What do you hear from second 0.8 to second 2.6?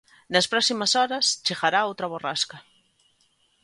horas chegará outra borrasca.